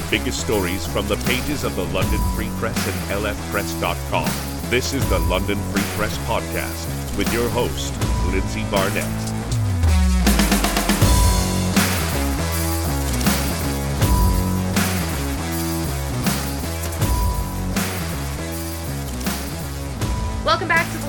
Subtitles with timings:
[0.00, 4.30] the biggest stories from the pages of the London Free Press and lfpress.com.
[4.70, 7.92] This is the London Free Press Podcast with your host,
[8.30, 9.29] Lindsay Barnett.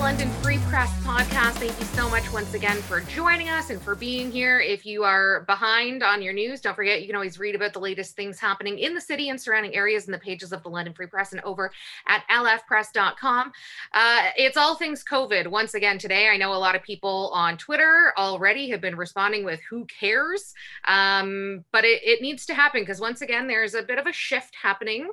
[0.02, 1.52] London Free Press podcast.
[1.52, 4.58] Thank you so much once again for joining us and for being here.
[4.58, 7.78] If you are behind on your news, don't forget you can always read about the
[7.78, 10.92] latest things happening in the city and surrounding areas in the pages of the London
[10.92, 11.70] Free Press and over
[12.08, 13.52] at lfpress.com.
[13.94, 16.26] Uh, it's all things COVID once again today.
[16.28, 20.52] I know a lot of people on Twitter already have been responding with who cares,
[20.88, 24.12] um, but it, it needs to happen because once again, there's a bit of a
[24.12, 25.08] shift happening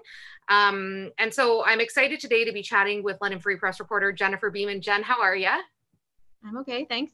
[0.49, 4.51] um, and so I'm excited today to be chatting with London Free Press reporter Jennifer
[4.51, 4.81] Bieman.
[4.81, 5.49] Jen, how are you?
[6.45, 7.13] I'm okay, thanks.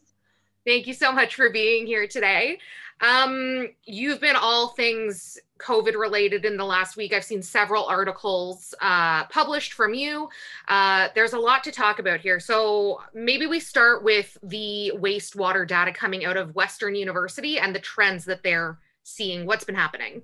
[0.66, 2.58] Thank you so much for being here today.
[3.02, 7.14] Um, you've been all things COVID related in the last week.
[7.14, 10.30] I've seen several articles uh, published from you.
[10.68, 12.40] Uh, there's a lot to talk about here.
[12.40, 17.80] So maybe we start with the wastewater data coming out of Western University and the
[17.80, 19.46] trends that they're seeing.
[19.46, 20.24] What's been happening?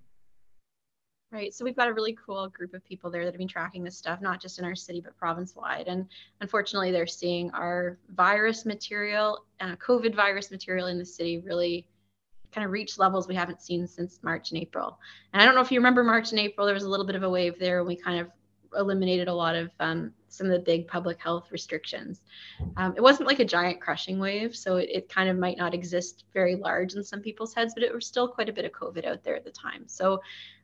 [1.32, 1.54] Right.
[1.54, 3.98] So we've got a really cool group of people there that have been tracking this
[3.98, 5.88] stuff, not just in our city, but province wide.
[5.88, 6.06] And
[6.42, 11.88] unfortunately, they're seeing our virus material, uh, COVID virus material in the city really
[12.52, 15.00] kind of reach levels we haven't seen since March and April.
[15.32, 17.16] And I don't know if you remember March and April, there was a little bit
[17.16, 18.28] of a wave there and we kind of
[18.78, 22.22] eliminated a lot of um, some of the big public health restrictions.
[22.78, 25.74] Um, it wasn't like a giant crushing wave, so it, it, kind of might not
[25.74, 28.72] exist very large in some people's heads, but it was still quite a bit of
[28.72, 29.84] COVID out there at the time.
[29.88, 30.22] So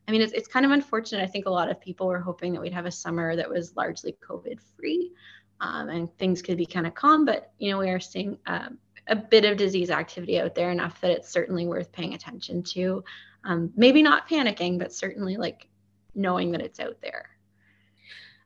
[0.08, 1.22] I mean, it's, it's kind of unfortunate.
[1.22, 3.76] I think a lot of people were hoping that we'd have a summer that was
[3.76, 5.12] largely COVID free
[5.60, 8.78] um, and things could be kind of calm, but, you know, we are seeing um,
[9.08, 13.04] a bit of disease activity out there enough that it's certainly worth paying attention to.
[13.44, 15.68] Um, maybe not panicking, but certainly like
[16.14, 17.28] knowing that it's out there.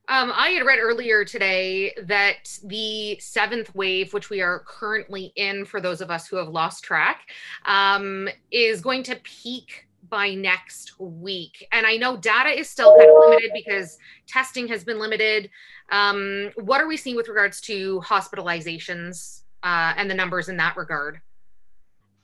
[0.09, 5.63] Um, I had read earlier today that the seventh wave, which we are currently in
[5.63, 7.29] for those of us who have lost track,
[7.65, 11.67] um, is going to peak by next week.
[11.71, 13.97] And I know data is still kind of limited because
[14.27, 15.49] testing has been limited.
[15.89, 20.75] Um, what are we seeing with regards to hospitalizations uh, and the numbers in that
[20.75, 21.21] regard?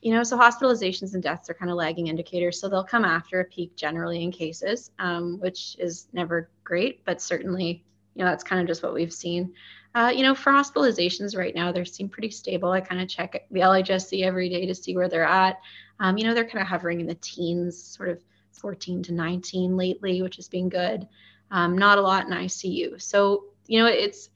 [0.02, 2.60] You know, so hospitalizations and deaths are kind of lagging indicators.
[2.60, 7.22] So they'll come after a peak generally in cases, um, which is never great, but
[7.22, 7.84] certainly,
[8.16, 9.54] you know, that's kind of just what we've seen.
[9.96, 12.72] Uh, you know, for hospitalizations right now, they seem pretty stable.
[12.72, 15.60] I kind of check the LHSC every day to see where they're at.
[16.00, 18.24] Um, you know, they're kind of hovering in the teens, sort of
[18.54, 21.08] 14 to 19 lately, which has been good.
[21.52, 23.02] Um, not a lot in ICU.
[23.02, 24.30] So, you know, it's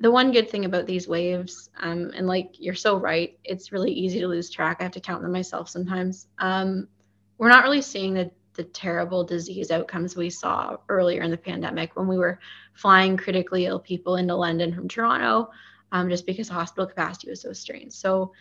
[0.00, 3.92] the one good thing about these waves, um, and like you're so right, it's really
[3.92, 4.78] easy to lose track.
[4.80, 6.26] I have to count them myself sometimes.
[6.38, 6.88] Um,
[7.36, 11.96] we're not really seeing the, the terrible disease outcomes we saw earlier in the pandemic
[11.96, 12.40] when we were
[12.72, 15.50] flying critically ill people into London from Toronto,
[15.92, 17.92] um, just because hospital capacity was so strained.
[17.92, 18.32] So,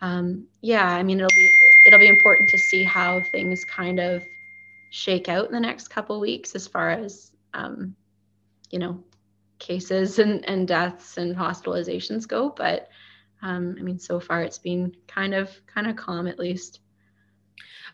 [0.00, 1.50] um, yeah, I mean, it'll be
[1.86, 4.22] it'll be important to see how things kind of
[4.90, 7.96] shake out in the next couple weeks as far as um,
[8.70, 9.02] you know
[9.58, 12.88] cases and, and deaths and hospitalizations go but
[13.42, 16.80] um, i mean so far it's been kind of kind of calm at least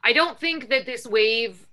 [0.02, 1.66] i don't think that this wave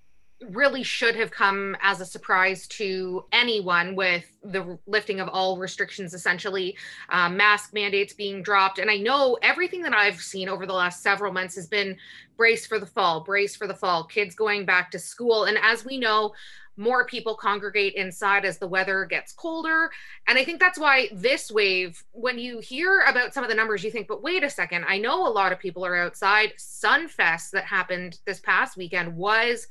[0.50, 6.14] really should have come as a surprise to anyone with the lifting of all restrictions,
[6.14, 6.76] essentially,
[7.10, 8.80] uh, mask mandates being dropped.
[8.80, 11.96] And I know everything that I've seen over the last several months has been
[12.38, 15.46] brace for the fall, brace for the fall, kids going back to school.
[15.46, 16.34] And as we know,
[16.82, 19.92] more people congregate inside as the weather gets colder.
[20.28, 23.84] And I think that's why this wave, when you hear about some of the numbers,
[23.84, 26.54] you think, but wait a second, I know a lot of people are outside.
[26.58, 29.68] Sunfest that happened this past weekend was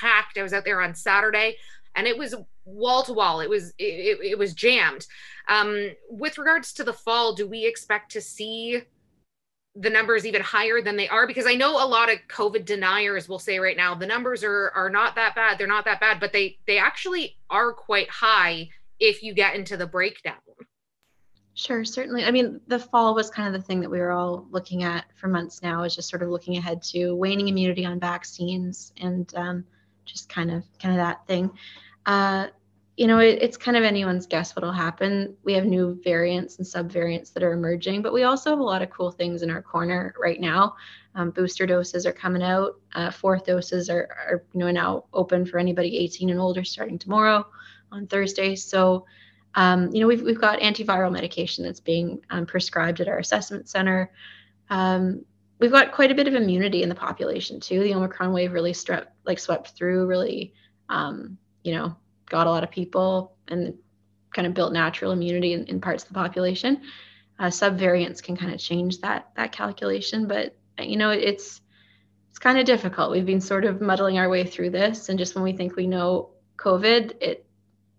[0.00, 0.36] packed.
[0.36, 1.56] I was out there on Saturday
[1.94, 3.40] and it was wall to wall.
[3.40, 5.06] It was it, it was jammed.
[5.48, 8.82] Um, with regards to the fall, do we expect to see
[9.76, 11.26] the numbers even higher than they are?
[11.26, 14.70] Because I know a lot of COVID deniers will say right now the numbers are
[14.74, 15.58] are not that bad.
[15.58, 18.68] They're not that bad, but they they actually are quite high
[19.00, 20.36] if you get into the breakdown.
[21.54, 22.24] Sure, certainly.
[22.24, 25.06] I mean, the fall was kind of the thing that we were all looking at
[25.16, 29.34] for months now, is just sort of looking ahead to waning immunity on vaccines and
[29.34, 29.64] um,
[30.04, 31.50] just kind of kind of that thing.
[32.06, 32.46] Uh,
[32.98, 35.36] you know, it, it's kind of anyone's guess what'll happen.
[35.44, 38.82] We have new variants and subvariants that are emerging, but we also have a lot
[38.82, 40.74] of cool things in our corner right now.
[41.14, 42.80] Um, booster doses are coming out.
[42.96, 46.98] Uh, fourth doses are, are you know now open for anybody 18 and older starting
[46.98, 47.46] tomorrow
[47.92, 48.56] on Thursday.
[48.56, 49.06] So
[49.54, 53.68] um, you know, we've, we've got antiviral medication that's being um, prescribed at our assessment
[53.68, 54.10] center.
[54.70, 55.24] Um,
[55.60, 57.80] we've got quite a bit of immunity in the population too.
[57.80, 60.52] The Omicron wave really struck, like swept through really
[60.88, 61.96] um, you know,
[62.28, 63.74] got a lot of people and
[64.34, 66.82] kind of built natural immunity in, in parts of the population.
[67.38, 71.60] Uh, subvariants can kind of change that that calculation, but you know, it's
[72.30, 73.10] it's kind of difficult.
[73.10, 75.86] We've been sort of muddling our way through this, and just when we think we
[75.86, 77.46] know COVID, it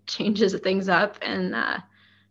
[0.07, 1.77] changes things up and uh,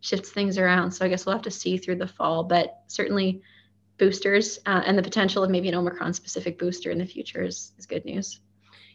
[0.01, 0.93] shifts things around.
[0.93, 3.43] So I guess we'll have to see through the fall, but certainly
[3.99, 7.73] boosters uh, and the potential of maybe an Omicron specific booster in the future is,
[7.79, 8.41] is good news.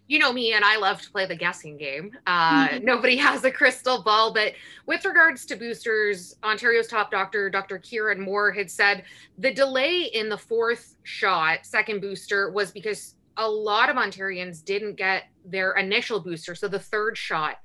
[0.08, 2.12] You know me, and I love to play the guessing game.
[2.28, 2.86] Uh, mm-hmm.
[2.86, 4.54] Nobody has a crystal ball, but
[4.86, 7.80] with regards to boosters, Ontario's top doctor, Dr.
[7.80, 9.04] Kieran Moore, had said
[9.38, 14.96] the delay in the fourth shot, second booster, was because a lot of Ontarians didn't
[14.96, 17.58] get their initial booster, so the third shot.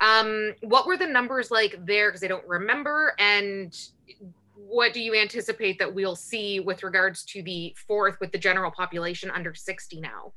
[0.00, 2.10] Um, what were the numbers like there?
[2.10, 3.14] Because I don't remember.
[3.18, 3.74] And
[4.54, 8.70] what do you anticipate that we'll see with regards to the fourth with the general
[8.70, 10.32] population under 60 now?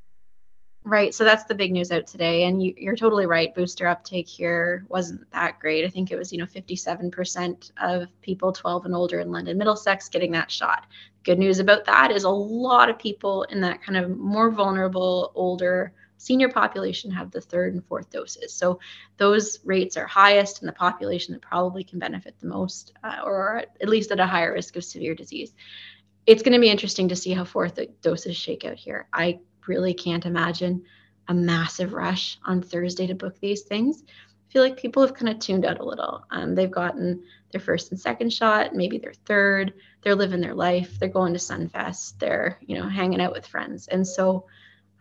[0.87, 1.13] Right.
[1.13, 2.45] So that's the big news out today.
[2.45, 3.53] And you, are totally right.
[3.53, 5.83] Booster uptake here wasn't that great.
[5.83, 10.07] I think it was, you know, 57% of people 12 and older in London Middlesex
[10.07, 10.85] getting that shot.
[11.25, 15.33] Good news about that is a lot of people in that kind of more vulnerable,
[15.35, 18.53] older, senior population have the third and fourth doses.
[18.53, 18.79] So
[19.17, 23.57] those rates are highest in the population that probably can benefit the most, uh, or
[23.81, 25.53] at least at a higher risk of severe disease.
[26.25, 29.09] It's going to be interesting to see how fourth doses shake out here.
[29.11, 30.83] I really can't imagine
[31.27, 34.03] a massive rush on Thursday to book these things.
[34.07, 36.23] I feel like people have kind of tuned out a little.
[36.31, 39.73] Um, they've gotten their first and second shot, maybe their third.
[40.01, 40.97] They're living their life.
[40.99, 42.19] They're going to Sunfest.
[42.19, 44.45] They're you know hanging out with friends, and so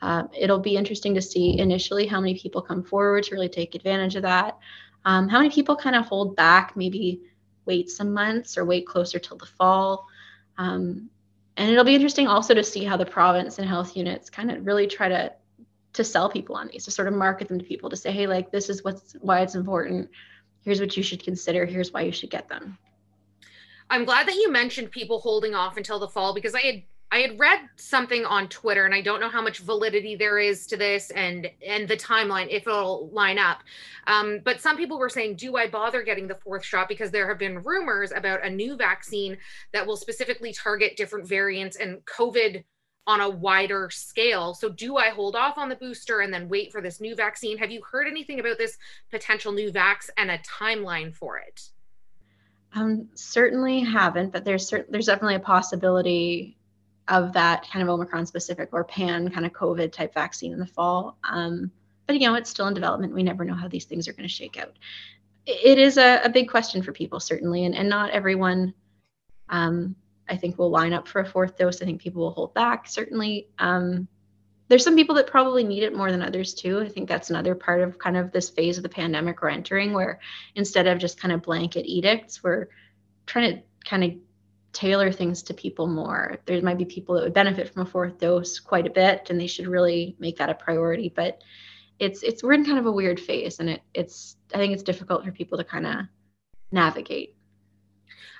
[0.03, 3.75] um, it'll be interesting to see initially how many people come forward to really take
[3.75, 4.59] advantage of that.
[5.05, 7.21] Um, how many people kind of hold back, maybe
[7.65, 10.07] wait some months or wait closer till the fall.
[10.59, 11.11] Um,
[11.57, 14.67] and it'll be interesting also to see how the province and health units kind of
[14.67, 15.33] really try to
[15.95, 18.27] to sell people on these, to sort of market them to people to say, hey,
[18.27, 20.11] like this is what's why it's important.
[20.63, 21.65] Here's what you should consider.
[21.65, 22.77] Here's why you should get them.
[23.89, 26.83] I'm glad that you mentioned people holding off until the fall because I had
[27.13, 30.67] I had read something on Twitter, and I don't know how much validity there is
[30.67, 33.63] to this and and the timeline if it'll line up.
[34.07, 37.29] Um, but some people were saying, "Do I bother getting the fourth shot?" Because there
[37.29, 39.39] have been rumors about a new vaccine
[39.73, 42.65] that will specifically target different variants and COVID
[43.07, 44.53] on a wider scale.
[44.53, 47.57] So, do I hold off on the booster and then wait for this new vaccine?
[47.59, 48.79] Have you heard anything about this
[49.11, 51.71] potential new vax and a timeline for it?
[52.75, 56.56] Um, certainly haven't, but there's certain, there's definitely a possibility
[57.09, 60.67] of that kind of Omicron specific or pan kind of COVID type vaccine in the
[60.67, 61.19] fall.
[61.25, 61.71] Um,
[62.07, 63.15] but you know, it's still in development.
[63.15, 64.77] We never know how these things are going to shake out.
[65.47, 68.75] It is a, a, big question for people, certainly, and, and not everyone,
[69.49, 69.95] um,
[70.29, 71.81] I think, will line up for a fourth dose.
[71.81, 73.49] I think people will hold back, certainly.
[73.59, 74.09] Um,
[74.69, 76.81] there's some people that probably need it more than others too.
[76.81, 79.93] I think that's another part of kind of this phase of the pandemic we're entering,
[79.93, 80.19] where
[80.57, 82.67] instead of just kind of blanket edicts, we're
[83.27, 84.15] trying to kind of
[84.77, 86.37] tailor things to people more.
[86.45, 89.41] There might be people that would benefit from a fourth dose quite a bit, and
[89.41, 91.09] they should really make that a priority.
[91.09, 91.41] But
[91.99, 94.83] it's it's we're in kind of a weird phase, and it it's I think it's
[94.83, 95.97] difficult for people to kind of
[96.71, 97.35] navigate.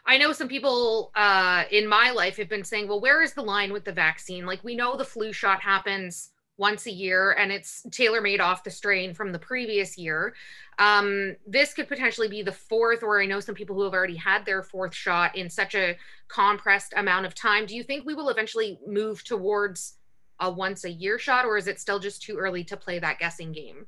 [0.05, 3.43] I know some people uh, in my life have been saying, "Well, where is the
[3.43, 4.45] line with the vaccine?
[4.45, 8.65] Like we know the flu shot happens." Once a year and it's tailor made off
[8.65, 10.35] the strain from the previous year.
[10.79, 14.17] Um, this could potentially be the fourth, or I know some people who have already
[14.17, 15.97] had their fourth shot in such a
[16.29, 17.67] compressed amount of time.
[17.67, 19.99] Do you think we will eventually move towards
[20.41, 23.19] a once a year shot, or is it still just too early to play that
[23.19, 23.87] guessing game?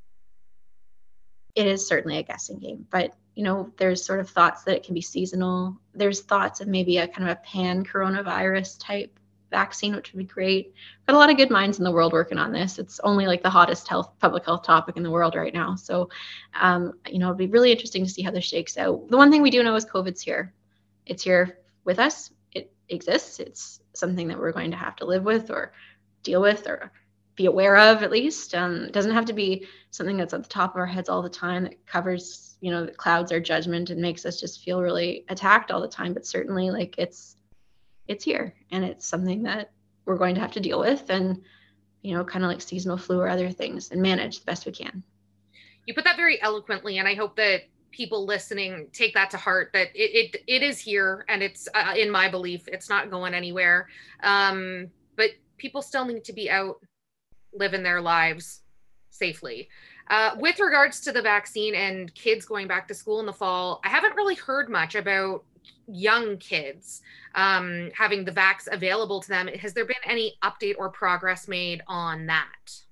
[1.55, 4.83] It is certainly a guessing game, but you know, there's sort of thoughts that it
[4.83, 5.77] can be seasonal.
[5.93, 10.25] There's thoughts of maybe a kind of a pan coronavirus type vaccine, which would be
[10.25, 10.73] great.
[11.07, 12.79] Got a lot of good minds in the world working on this.
[12.79, 15.75] It's only like the hottest health public health topic in the world right now.
[15.75, 16.09] So,
[16.59, 19.09] um, you know, it'll be really interesting to see how this shakes out.
[19.09, 20.53] The one thing we do know is COVID's here.
[21.05, 22.31] It's here with us.
[22.53, 23.39] It exists.
[23.39, 25.73] It's something that we're going to have to live with or
[26.23, 26.91] deal with or
[27.35, 28.53] be aware of at least.
[28.53, 31.21] Um, it doesn't have to be something that's at the top of our heads all
[31.21, 34.81] the time that covers, you know, that clouds our judgment and makes us just feel
[34.81, 36.13] really attacked all the time.
[36.13, 37.37] But certainly, like it's
[38.09, 39.71] it's here and it's something that
[40.05, 41.41] we're going to have to deal with and
[42.01, 44.73] you know kind of like seasonal flu or other things and manage the best we
[44.73, 45.03] can.
[45.85, 47.61] You put that very eloquently and i hope that
[47.91, 51.93] people listening take that to heart that it it, it is here and it's uh,
[51.95, 53.87] in my belief it's not going anywhere.
[54.23, 56.77] Um, but people still need to be out
[57.53, 58.61] living their lives
[59.09, 59.69] safely.
[60.09, 63.79] Uh, with regards to the vaccine and kids going back to school in the fall
[63.83, 65.43] i haven't really heard much about
[65.87, 67.01] young kids
[67.35, 69.47] um, having the vax available to them.
[69.47, 72.83] Has there been any update or progress made on that?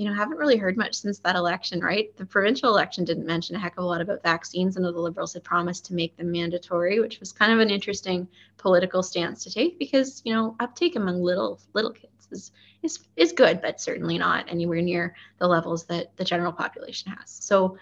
[0.00, 2.16] you know, haven't really heard much since that election, right?
[2.16, 4.78] The provincial election didn't mention a heck of a lot about vaccines.
[4.78, 8.26] Know the Liberals had promised to make them mandatory, which was kind of an interesting
[8.56, 13.32] political stance to take because, you know, uptake among little little kids is is is
[13.32, 17.28] good, but certainly not anywhere near the levels that the general population has.
[17.30, 17.76] So,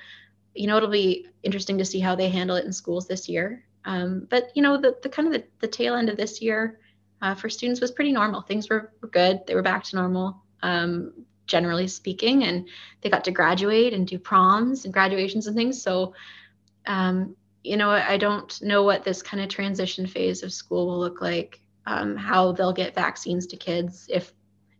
[0.55, 3.65] you know, it'll be interesting to see how they handle it in schools this year.
[3.89, 6.79] Um, but you know, the the kind of the, the tail end of this year
[7.23, 8.43] uh, for students was pretty normal.
[8.43, 10.43] Things were, were good; they were back to normal.
[10.63, 12.69] Um, generally speaking, and
[13.01, 15.81] they got to graduate and do proms and graduations and things.
[15.83, 16.13] So,
[16.87, 21.01] um, you know, I don't know what this kind of transition phase of school will
[21.01, 24.35] look like, um, how they'll get vaccines to kids, if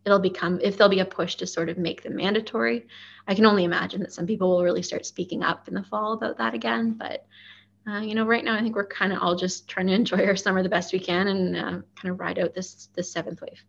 [0.05, 2.87] it'll become, if there'll be a push to sort of make them mandatory.
[3.27, 6.13] I can only imagine that some people will really start speaking up in the fall
[6.13, 6.93] about that again.
[6.93, 7.25] But,
[7.89, 10.27] uh, you know, right now I think we're kind of all just trying to enjoy
[10.27, 13.41] our summer the best we can and uh, kind of ride out this this seventh
[13.41, 13.63] wave.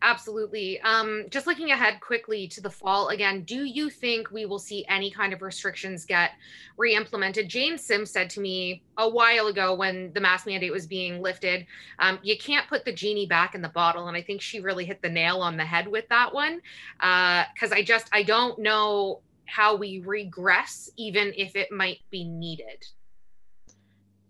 [0.00, 0.80] Absolutely.
[0.82, 4.84] Um, just looking ahead quickly to the fall again, do you think we will see
[4.88, 6.32] any kind of restrictions get
[6.76, 7.48] re implemented?
[7.48, 11.66] Jane Sims said to me a while ago when the mask mandate was being lifted,
[11.98, 14.06] um, you can't put the genie back in the bottle.
[14.06, 16.60] And I think she really hit the nail on the head with that one.
[16.98, 22.22] Because uh, I just, I don't know how we regress, even if it might be
[22.22, 22.86] needed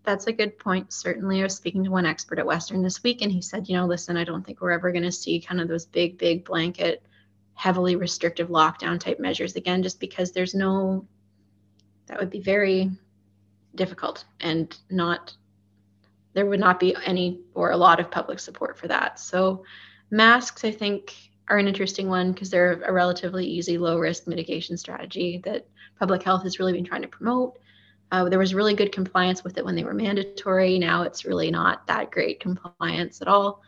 [0.08, 0.90] that's a good point.
[0.90, 3.76] Certainly, I was speaking to one expert at Western this week, and he said, you
[3.76, 6.46] know, listen, I don't think we're ever going to see kind of those big, big
[6.46, 7.02] blanket,
[7.52, 11.06] heavily restrictive lockdown type measures again, just because there's no,
[12.06, 12.90] that would be very
[13.74, 15.36] difficult and not,
[16.32, 19.20] there would not be any or a lot of public support for that.
[19.20, 19.62] So,
[20.10, 21.14] masks, I think,
[21.48, 25.66] are an interesting one because they're a relatively easy, low risk mitigation strategy that
[25.98, 27.58] public health has really been trying to promote.
[28.10, 30.78] Uh, there was really good compliance with it when they were mandatory.
[30.78, 33.62] Now it's really not that great compliance at all.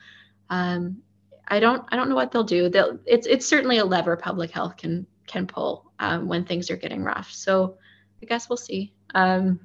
[0.48, 1.02] Um,
[1.46, 2.68] I don't I don't know what they'll do.
[2.68, 6.76] They'll it's it's certainly a lever public health can can pull um, when things are
[6.76, 7.32] getting rough.
[7.32, 7.76] So
[8.22, 8.94] I guess we'll see.
[9.14, 9.60] Um,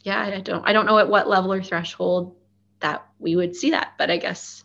[0.00, 2.36] yeah, I don't I don't know at what level or threshold
[2.80, 4.64] that we would see that, but I guess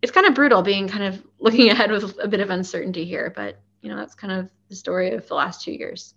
[0.00, 3.32] it's kind of brutal being kind of looking ahead with a bit of uncertainty here.
[3.34, 6.14] But you know that's kind of the story of the last two years.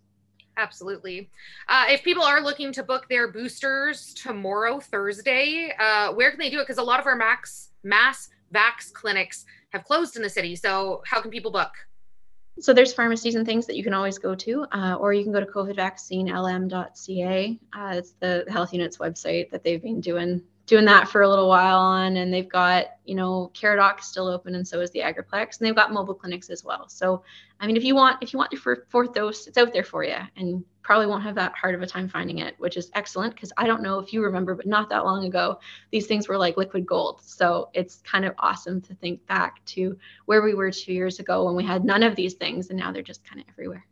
[0.57, 1.29] Absolutely.
[1.67, 6.50] Uh, if people are looking to book their boosters tomorrow, Thursday, uh, where can they
[6.50, 6.63] do it?
[6.63, 10.55] Because a lot of our max mass vax clinics have closed in the city.
[10.55, 11.71] So how can people book?
[12.59, 15.33] So there's pharmacies and things that you can always go to, uh, or you can
[15.33, 17.59] go to covidvaccinelm.ca.
[17.74, 21.48] Uh, it's the health unit's website that they've been doing doing that for a little
[21.48, 25.60] while on and they've got you know caradoc still open and so is the agriplex
[25.60, 26.88] and they've got mobile clinics as well.
[26.89, 27.24] So
[27.60, 30.03] i mean if you want if you want your fourth dose it's out there for
[30.03, 33.34] you and probably won't have that hard of a time finding it which is excellent
[33.34, 35.57] because i don't know if you remember but not that long ago
[35.89, 37.22] these things were like liquid gold.
[37.24, 41.45] So it's kind of awesome to think back to where we were two years ago
[41.45, 43.86] when we had none of these things and now they're just kind of everywhere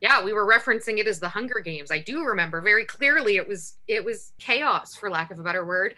[0.00, 1.90] yeah we were referencing it as the hunger games.
[1.90, 5.64] I do remember very clearly it was it was chaos for lack of a better
[5.64, 5.94] word.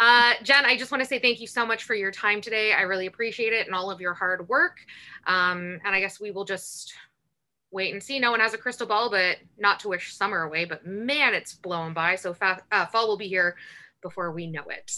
[0.00, 2.72] Uh, jen i just want to say thank you so much for your time today.
[2.72, 4.78] I really appreciate it and all of your hard work.
[5.26, 6.94] Um, and i guess we will just
[7.70, 8.20] wait and see.
[8.20, 11.54] No one has a crystal ball but not to wish summer away but man it's
[11.54, 12.16] blowing by.
[12.16, 13.56] So fa- uh, fall will be here
[14.02, 14.90] before we know it.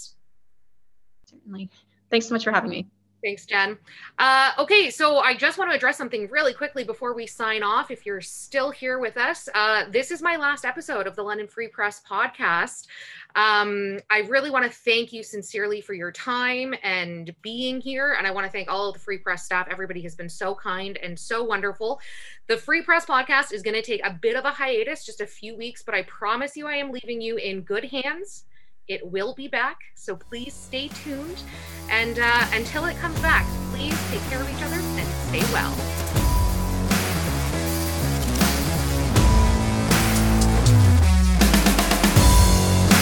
[1.27, 1.71] Certainly.
[2.11, 2.87] Thanks so much for having me
[3.25, 3.79] Thanks, Jen.
[4.19, 7.91] Uh, okay, so I just want to address something really quickly before we sign off.
[7.91, 11.49] If you're still here with us, uh, this is my last episode of the London
[11.49, 12.87] Free Press podcast.
[13.35, 18.15] Um, I really want to thank you sincerely for your time and being here.
[18.19, 19.67] And I want to thank all of the Free Press staff.
[19.71, 22.01] Everybody has been so kind and so wonderful.
[22.49, 25.27] The Free Press podcast is going to take a bit of a hiatus, just a
[25.27, 28.45] few weeks, but I promise you I am leaving you in good hands
[28.89, 31.43] it will be back, so please stay tuned.
[31.91, 36.16] And uh, until it comes back, please take care of each other and stay well.